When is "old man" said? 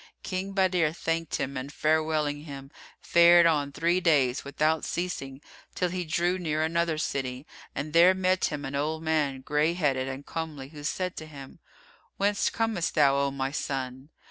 8.73-9.41